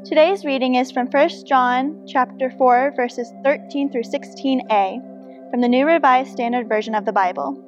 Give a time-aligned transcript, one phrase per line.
[0.07, 5.85] Today's reading is from 1 John chapter 4 verses 13 through 16a from the New
[5.87, 7.65] Revised Standard Version of the Bible.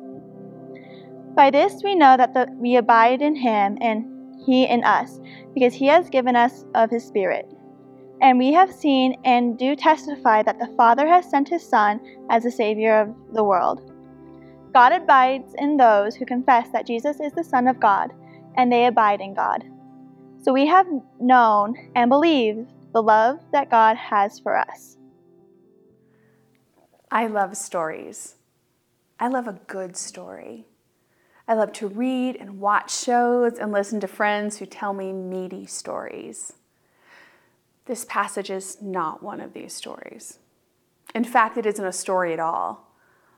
[1.35, 4.06] By this we know that the, we abide in him and
[4.45, 5.19] he in us,
[5.56, 7.50] because he has given us of his Spirit.
[8.22, 12.44] And we have seen and do testify that the Father has sent his Son as
[12.44, 13.91] the Savior of the world.
[14.73, 18.13] God abides in those who confess that Jesus is the Son of God,
[18.55, 19.63] and they abide in God.
[20.44, 20.88] So we have
[21.19, 24.97] known and believed the love that God has for us.
[27.09, 28.35] I love stories.
[29.19, 30.68] I love a good story.
[31.47, 35.66] I love to read and watch shows and listen to friends who tell me meaty
[35.66, 36.53] stories.
[37.86, 40.40] This passage is not one of these stories.
[41.14, 42.94] In fact, it isn't a story at all,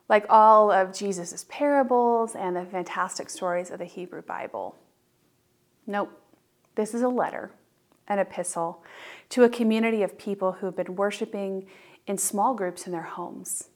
[0.10, 4.76] like all of Jesus' parables and the fantastic stories of the Hebrew Bible.
[5.88, 6.12] Nope,
[6.76, 7.52] this is a letter,
[8.08, 8.84] an epistle,
[9.30, 11.68] to a community of people who have been worshiping
[12.06, 13.70] in small groups in their homes.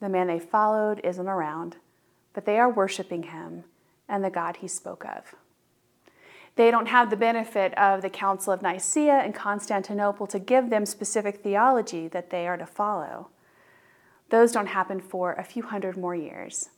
[0.00, 1.76] The man they followed isn't around,
[2.32, 3.64] but they are worshiping him
[4.08, 5.34] and the God he spoke of.
[6.56, 10.86] They don't have the benefit of the Council of Nicaea and Constantinople to give them
[10.86, 13.28] specific theology that they are to follow.
[14.30, 16.70] Those don't happen for a few hundred more years.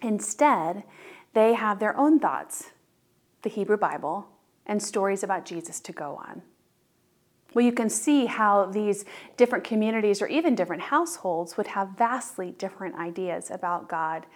[0.00, 0.84] Instead,
[1.32, 2.70] they have their own thoughts,
[3.42, 4.28] the Hebrew Bible,
[4.66, 6.42] and stories about Jesus to go on.
[7.52, 9.04] Well, you can see how these
[9.36, 14.26] different communities or even different households would have vastly different ideas about God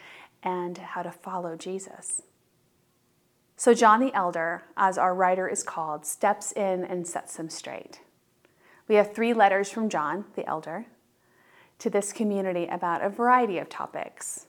[0.43, 2.23] and how to follow Jesus.
[3.59, 7.99] So, John the Elder, as our writer is called, steps in and sets them straight.
[8.87, 10.87] We have three letters from John the Elder
[11.81, 14.47] to this community about a variety of topics.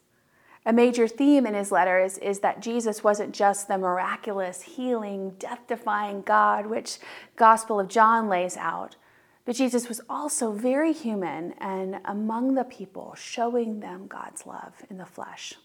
[0.63, 5.61] A major theme in his letters is that Jesus wasn't just the miraculous, healing, death
[5.67, 6.99] defying God, which
[7.35, 8.95] Gospel of John lays out,
[9.43, 14.99] but Jesus was also very human and among the people, showing them God's love in
[14.99, 15.55] the flesh.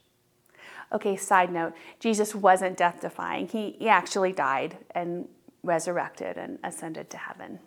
[0.92, 5.28] Okay, side note Jesus wasn't death defying, he, he actually died and
[5.62, 7.58] resurrected and ascended to heaven.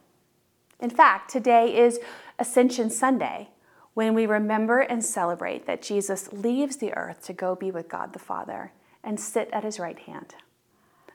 [0.80, 2.00] In fact, today is
[2.38, 3.50] Ascension Sunday
[3.96, 8.14] when we remember and celebrate that Jesus leaves the earth to go be with God
[8.14, 8.72] the Father
[9.04, 10.36] and sit at his right hand.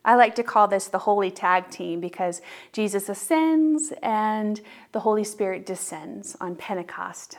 [0.05, 2.43] I like to call this the holy tag team because
[2.73, 7.39] Jesus ascends and the Holy Spirit descends on Pentecost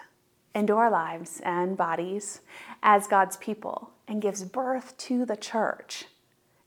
[0.55, 2.41] into our lives and bodies
[2.81, 6.05] as God's people and gives birth to the church.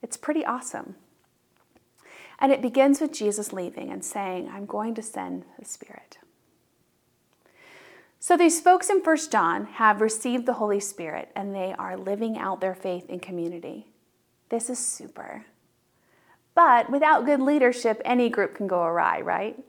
[0.01, 0.95] It's pretty awesome.
[2.39, 6.19] And it begins with Jesus leaving and saying, I'm going to send the Spirit.
[8.19, 12.37] So these folks in 1 John have received the Holy Spirit and they are living
[12.37, 13.87] out their faith in community.
[14.49, 15.45] This is super.
[16.53, 19.63] But without good leadership, any group can go awry, right?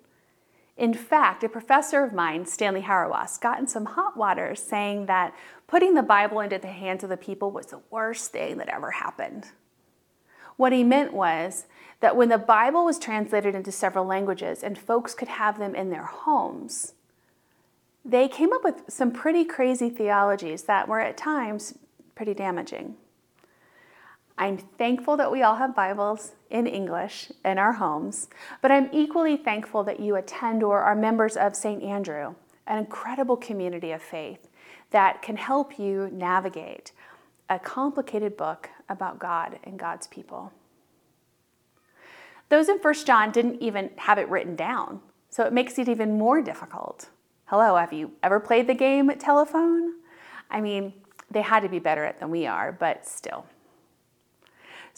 [0.78, 5.34] In fact, a professor of mine, Stanley Hauerwas, got in some hot water saying that
[5.66, 8.92] putting the Bible into the hands of the people was the worst thing that ever
[8.92, 9.48] happened.
[10.56, 11.66] What he meant was
[11.98, 15.90] that when the Bible was translated into several languages and folks could have them in
[15.90, 16.94] their homes,
[18.04, 21.76] they came up with some pretty crazy theologies that were at times
[22.14, 22.94] pretty damaging.
[24.40, 28.28] I'm thankful that we all have Bibles in English in our homes,
[28.62, 31.82] but I'm equally thankful that you attend or are members of St.
[31.82, 34.48] Andrew, an incredible community of faith
[34.90, 36.92] that can help you navigate
[37.50, 40.52] a complicated book about God and God's people.
[42.48, 45.00] Those in 1 John didn't even have it written down,
[45.30, 47.08] so it makes it even more difficult.
[47.46, 49.94] Hello, have you ever played the game telephone?
[50.48, 50.92] I mean,
[51.28, 53.44] they had to be better at it than we are, but still.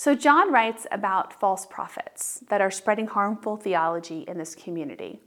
[0.00, 5.20] So, John writes about false prophets that are spreading harmful theology in this community.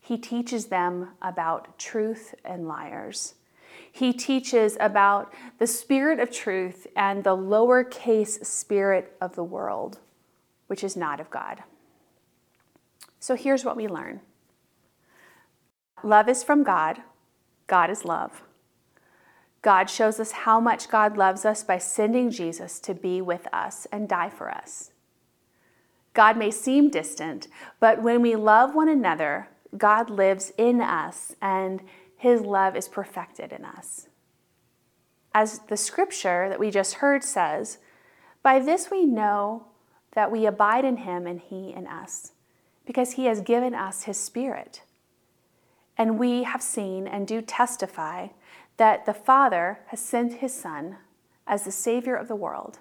[0.00, 3.34] He teaches them about truth and liars.
[3.90, 9.98] He teaches about the spirit of truth and the lowercase spirit of the world,
[10.68, 11.64] which is not of God.
[13.18, 14.20] So, here's what we learn
[16.04, 16.98] love is from God,
[17.66, 18.42] God is love.
[19.62, 23.86] God shows us how much God loves us by sending Jesus to be with us
[23.92, 24.92] and die for us.
[26.14, 27.46] God may seem distant,
[27.78, 31.82] but when we love one another, God lives in us and
[32.16, 34.08] his love is perfected in us.
[35.32, 37.78] As the scripture that we just heard says,
[38.42, 39.66] by this we know
[40.12, 42.32] that we abide in him and he in us,
[42.84, 44.82] because he has given us his spirit.
[45.96, 48.28] And we have seen and do testify
[48.80, 50.96] that the Father has sent his Son
[51.46, 52.78] as the Savior of the world.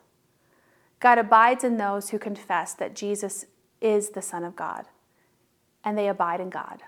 [1.01, 3.43] God abides in those who confess that Jesus
[3.81, 4.85] is the Son of God,
[5.83, 6.83] and they abide in God.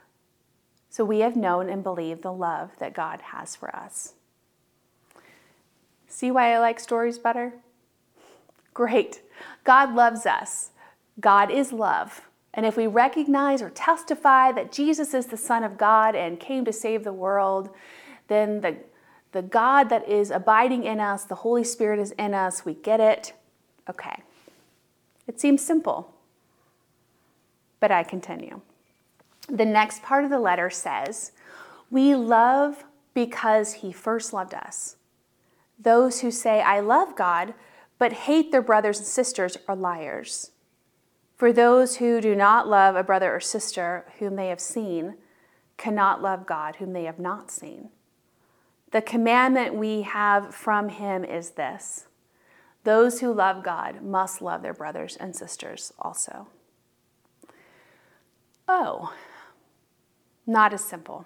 [0.89, 4.13] So we have known and believed the love that God has for us.
[6.07, 7.55] See why I like stories better?
[8.73, 9.23] Great.
[9.65, 10.69] God loves us.
[11.19, 12.29] God is love.
[12.53, 16.63] And if we recognize or testify that Jesus is the Son of God and came
[16.63, 17.71] to save the world,
[18.29, 18.77] then the
[19.31, 22.99] the God that is abiding in us, the Holy Spirit is in us, we get
[22.99, 23.33] it.
[23.89, 24.23] Okay.
[25.27, 26.13] It seems simple,
[27.79, 28.61] but I continue.
[29.47, 31.31] The next part of the letter says,
[31.89, 32.83] We love
[33.13, 34.97] because he first loved us.
[35.79, 37.53] Those who say, I love God,
[37.97, 40.51] but hate their brothers and sisters are liars.
[41.37, 45.15] For those who do not love a brother or sister whom they have seen
[45.77, 47.89] cannot love God whom they have not seen.
[48.91, 52.07] The commandment we have from him is this
[52.83, 56.47] those who love God must love their brothers and sisters also.
[58.67, 59.13] Oh,
[60.47, 61.25] not as simple.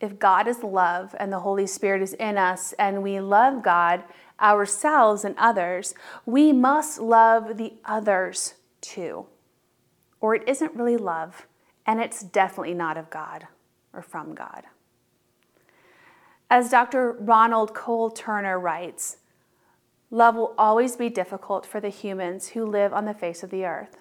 [0.00, 4.04] If God is love and the Holy Spirit is in us and we love God,
[4.40, 5.94] ourselves, and others,
[6.26, 9.26] we must love the others too.
[10.20, 11.46] Or it isn't really love,
[11.86, 13.46] and it's definitely not of God
[13.92, 14.64] or from God.
[16.48, 17.12] As Dr.
[17.12, 19.16] Ronald Cole Turner writes,
[20.10, 23.64] love will always be difficult for the humans who live on the face of the
[23.64, 23.96] earth.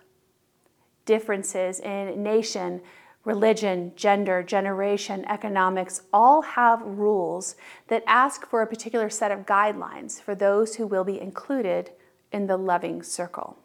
[1.06, 2.82] Differences in nation,
[3.24, 7.56] religion, gender, generation, economics all have rules
[7.88, 11.90] that ask for a particular set of guidelines for those who will be included
[12.32, 13.58] in the loving circle.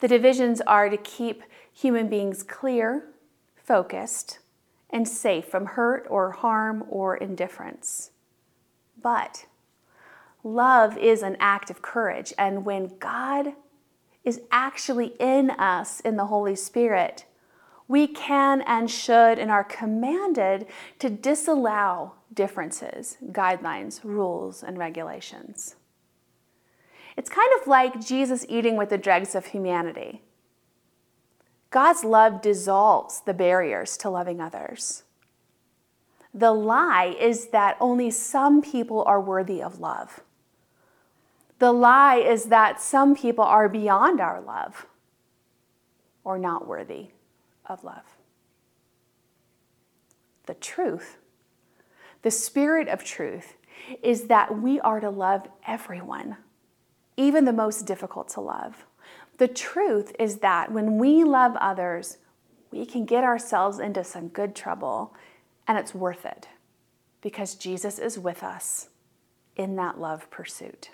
[0.00, 1.42] The divisions are to keep
[1.72, 3.14] human beings clear,
[3.56, 4.40] focused,
[4.92, 8.10] and safe from hurt or harm or indifference.
[9.00, 9.46] But
[10.44, 13.54] love is an act of courage, and when God
[14.24, 17.24] is actually in us in the Holy Spirit,
[17.88, 20.66] we can and should and are commanded
[20.98, 25.74] to disallow differences, guidelines, rules, and regulations.
[27.16, 30.22] It's kind of like Jesus eating with the dregs of humanity.
[31.70, 35.04] God's love dissolves the barriers to loving others.
[36.34, 40.20] The lie is that only some people are worthy of love.
[41.58, 44.86] The lie is that some people are beyond our love
[46.24, 47.08] or not worthy
[47.66, 48.16] of love.
[50.46, 51.18] The truth,
[52.22, 53.54] the spirit of truth,
[54.02, 56.36] is that we are to love everyone,
[57.16, 58.84] even the most difficult to love.
[59.40, 62.18] The truth is that when we love others,
[62.70, 65.14] we can get ourselves into some good trouble,
[65.66, 66.48] and it's worth it
[67.22, 68.90] because Jesus is with us
[69.56, 70.90] in that love pursuit.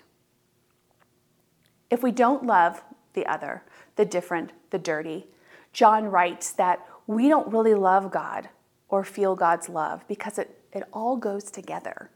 [1.89, 2.85] If we don't love
[3.15, 3.63] the other,
[3.97, 5.27] the different, the dirty,
[5.73, 8.47] John writes that we don't really love God
[8.87, 12.11] or feel God's love because it, it all goes together.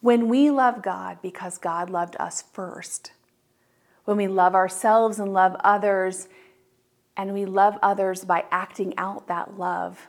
[0.00, 3.12] When we love God because God loved us first,
[4.08, 6.28] when we love ourselves and love others,
[7.14, 10.08] and we love others by acting out that love,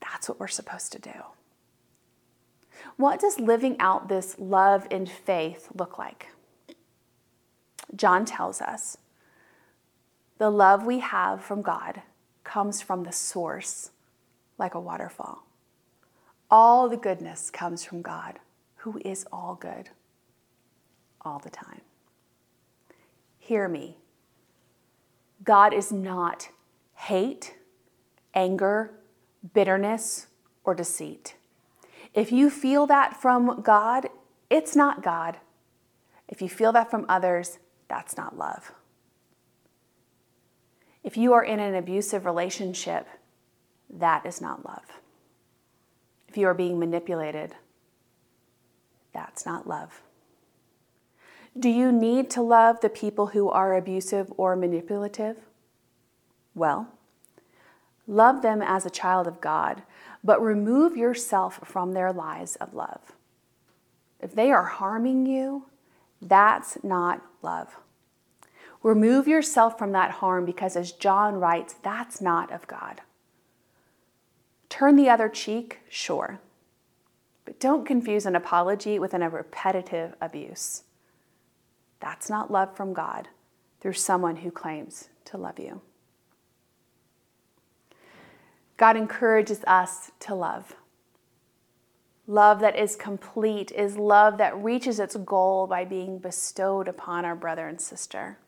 [0.00, 1.12] that's what we're supposed to do.
[2.96, 6.28] What does living out this love in faith look like?
[7.94, 8.96] John tells us
[10.38, 12.00] the love we have from God
[12.42, 13.90] comes from the source
[14.56, 15.44] like a waterfall.
[16.50, 18.38] All the goodness comes from God,
[18.76, 19.90] who is all good,
[21.20, 21.82] all the time.
[23.48, 23.96] Hear me.
[25.42, 26.50] God is not
[26.92, 27.56] hate,
[28.34, 28.90] anger,
[29.54, 30.26] bitterness,
[30.64, 31.34] or deceit.
[32.12, 34.10] If you feel that from God,
[34.50, 35.38] it's not God.
[36.28, 38.70] If you feel that from others, that's not love.
[41.02, 43.06] If you are in an abusive relationship,
[43.88, 45.00] that is not love.
[46.28, 47.54] If you are being manipulated,
[49.14, 50.02] that's not love.
[51.58, 55.38] Do you need to love the people who are abusive or manipulative?
[56.54, 56.88] Well,
[58.06, 59.82] love them as a child of God,
[60.22, 63.00] but remove yourself from their lies of love.
[64.20, 65.64] If they are harming you,
[66.22, 67.76] that's not love.
[68.82, 73.00] Remove yourself from that harm because, as John writes, that's not of God.
[74.68, 76.38] Turn the other cheek, sure,
[77.44, 80.82] but don't confuse an apology with a repetitive abuse.
[82.00, 83.28] That's not love from God
[83.80, 85.80] through someone who claims to love you.
[88.76, 90.76] God encourages us to love.
[92.26, 97.34] Love that is complete is love that reaches its goal by being bestowed upon our
[97.34, 98.38] brother and sister.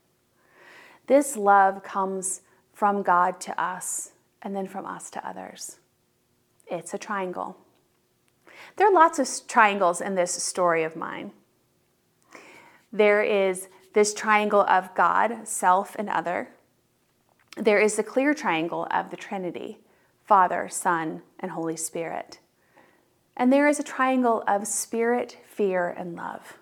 [1.07, 2.43] This love comes
[2.73, 5.79] from God to us and then from us to others.
[6.67, 7.57] It's a triangle.
[8.77, 11.33] There are lots of triangles in this story of mine.
[12.93, 16.51] There is this triangle of God, self, and other.
[17.57, 19.79] There is the clear triangle of the Trinity
[20.25, 22.39] Father, Son, and Holy Spirit.
[23.37, 26.59] And there is a triangle of spirit, fear, and love.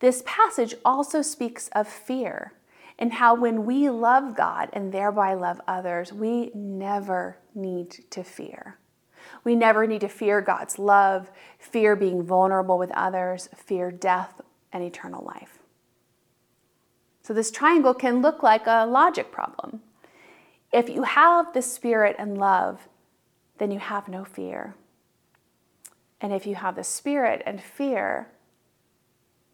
[0.00, 2.52] This passage also speaks of fear
[2.98, 8.78] and how when we love God and thereby love others, we never need to fear.
[9.42, 14.40] We never need to fear God's love, fear being vulnerable with others, fear death
[14.74, 15.60] and eternal life.
[17.22, 19.80] So, this triangle can look like a logic problem.
[20.72, 22.88] If you have the Spirit and love,
[23.56, 24.74] then you have no fear.
[26.20, 28.28] And if you have the Spirit and fear,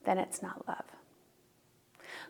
[0.04, 0.84] then it's not love.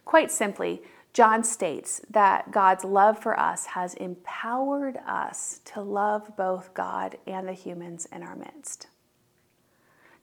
[0.04, 0.82] Quite simply,
[1.12, 7.48] John states that God's love for us has empowered us to love both God and
[7.48, 8.88] the humans in our midst.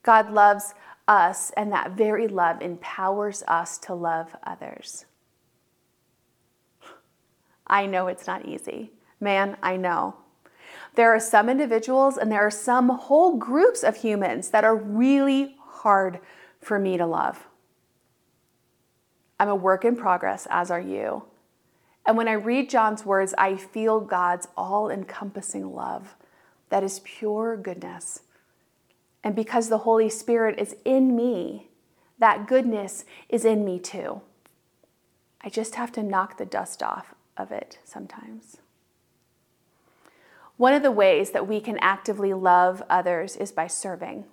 [0.04, 0.74] God loves
[1.08, 5.06] us, and that very love empowers us to love others.
[7.66, 8.92] I know it's not easy.
[9.20, 10.16] Man, I know.
[10.96, 15.56] There are some individuals and there are some whole groups of humans that are really
[15.60, 16.20] hard
[16.60, 17.48] for me to love.
[19.40, 21.24] I'm a work in progress, as are you.
[22.06, 26.16] And when I read John's words, I feel God's all encompassing love
[26.70, 28.22] that is pure goodness.
[29.24, 31.70] And because the Holy Spirit is in me,
[32.20, 34.22] that goodness is in me too.
[35.42, 38.58] I just have to knock the dust off of it sometimes.
[40.58, 44.26] One of the ways that we can actively love others is by serving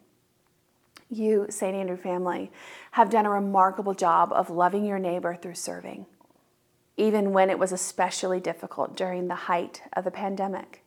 [1.11, 1.75] you, St.
[1.75, 2.51] Andrew family,
[2.93, 6.07] have done a remarkable job of loving your neighbor through serving,
[6.97, 10.84] even when it was especially difficult during the height of the pandemic.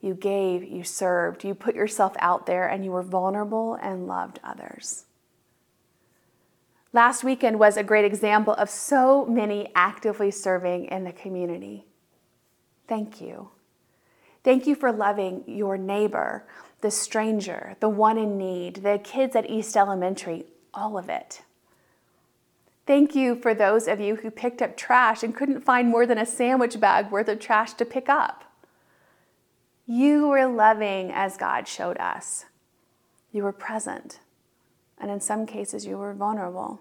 [0.00, 4.38] You gave, you served, you put yourself out there, and you were vulnerable and loved
[4.44, 5.04] others.
[6.92, 11.84] Last weekend was a great example of so many actively serving in the community.
[12.86, 13.50] Thank you.
[14.44, 16.44] Thank you for loving your neighbor
[16.80, 21.42] the stranger, the one in need, the kids at East Elementary, all of it.
[22.86, 26.18] Thank you for those of you who picked up trash and couldn't find more than
[26.18, 28.44] a sandwich bag worth of trash to pick up.
[29.90, 32.44] You were loving as God showed us.
[33.32, 34.20] You were present,
[34.98, 36.78] and in some cases, you were vulnerable.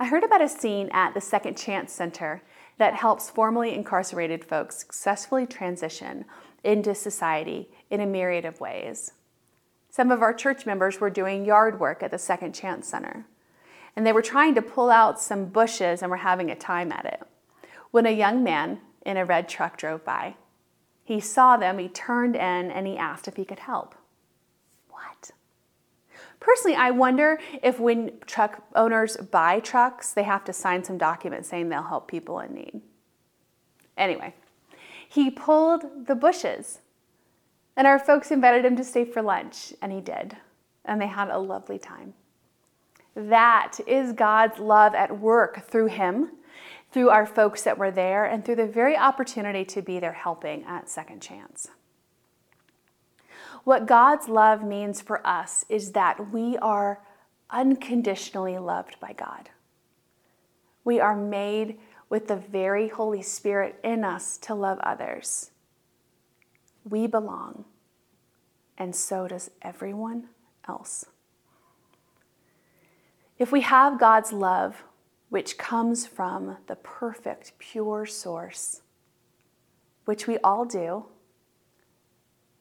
[0.00, 2.42] I heard about a scene at the Second Chance Center
[2.78, 6.24] that helps formerly incarcerated folks successfully transition
[6.64, 9.12] into society in a myriad of ways.
[9.90, 13.24] Some of our church members were doing yard work at the Second Chance Center,
[13.94, 17.04] and they were trying to pull out some bushes and were having a time at
[17.04, 17.22] it.
[17.92, 20.34] When a young man in a red truck drove by,
[21.08, 23.94] he saw them, he turned in, and he asked if he could help.
[24.90, 25.30] What?
[26.38, 31.46] personally, I wonder if when truck owners buy trucks, they have to sign some document
[31.46, 32.82] saying they'll help people in need.
[33.96, 34.34] Anyway,
[35.08, 36.80] he pulled the bushes,
[37.74, 40.36] and our folks invited him to stay for lunch, and he did.
[40.84, 42.12] And they had a lovely time.
[43.16, 46.32] That is God's love at work through him,
[46.90, 50.64] through our folks that were there, and through the very opportunity to be there helping
[50.64, 51.68] at Second Chance.
[53.64, 57.02] What God's love means for us is that we are
[57.50, 59.50] unconditionally loved by God.
[60.84, 61.78] We are made
[62.08, 65.50] with the very Holy Spirit in us to love others.
[66.88, 67.66] We belong,
[68.78, 70.28] and so does everyone
[70.66, 71.04] else.
[73.38, 74.84] If we have God's love,
[75.28, 78.82] which comes from the perfect, pure source,
[80.04, 81.06] which we all do,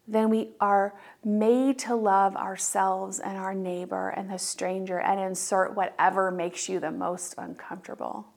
[0.08, 0.94] then we are
[1.24, 6.80] made to love ourselves and our neighbor and the stranger and insert whatever makes you
[6.80, 8.28] the most uncomfortable.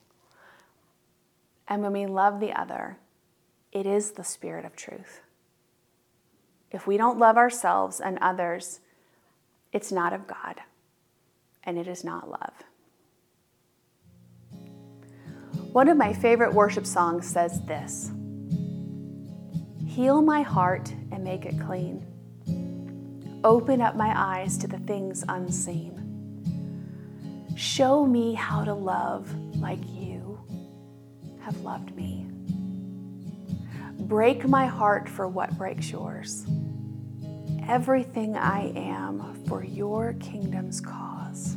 [1.68, 2.98] And when we love the other,
[3.70, 5.20] it is the spirit of truth.
[6.72, 8.80] If we don't love ourselves and others,
[9.72, 10.60] it's not of God
[11.62, 12.64] and it is not love.
[15.72, 18.10] One of my favorite worship songs says this
[19.86, 22.04] Heal my heart and make it clean.
[23.44, 25.96] Open up my eyes to the things unseen.
[27.54, 30.40] Show me how to love like you
[31.40, 32.26] have loved me.
[34.00, 36.46] Break my heart for what breaks yours.
[37.68, 41.56] Everything I am for your kingdom's cause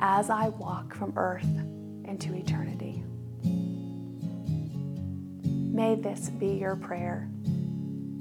[0.00, 1.46] as I walk from earth
[2.06, 3.02] into eternity.
[5.74, 7.28] May this be your prayer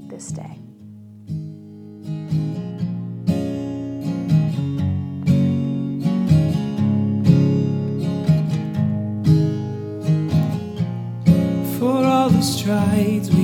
[0.10, 0.60] this day.
[11.80, 13.35] For all the strides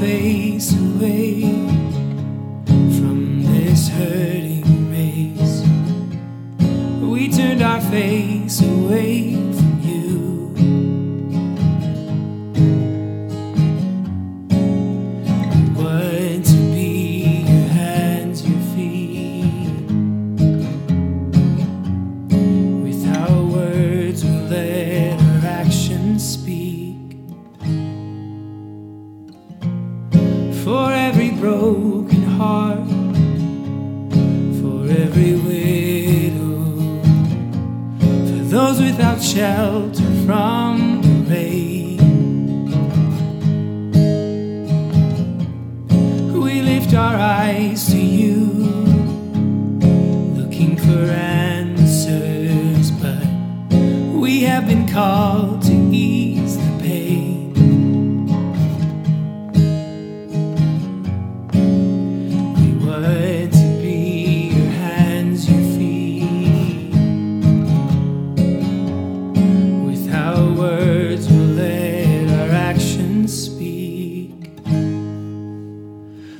[0.00, 1.42] face away
[2.98, 4.33] from this hurting
[39.34, 40.83] shelter from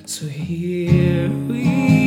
[0.06, 2.03] So here we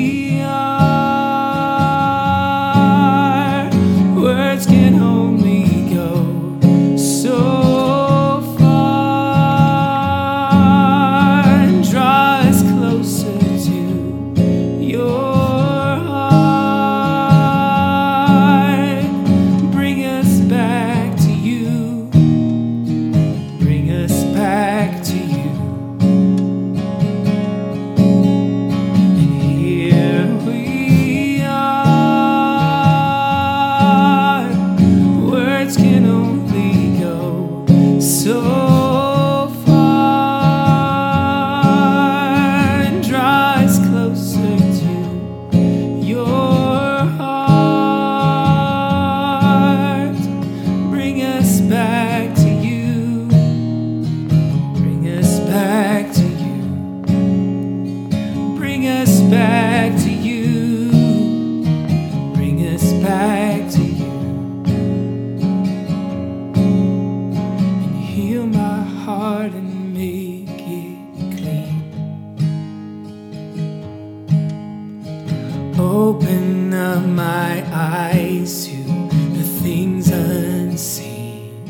[80.78, 81.66] unseen.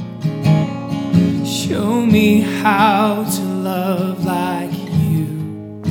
[1.46, 5.82] Show me how to love like you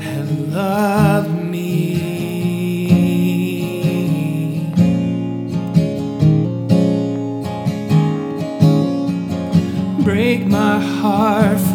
[0.00, 1.62] have loved me.
[10.02, 11.65] Break my heart